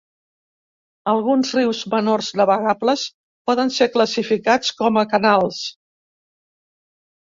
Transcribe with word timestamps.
Alguns 1.11 1.51
rius 1.57 1.81
menors 1.91 2.31
navegables 2.41 3.03
poden 3.51 3.75
ser 3.77 3.89
classificats 3.99 4.73
com 4.81 4.99
a 5.03 5.05
canals. 5.13 5.61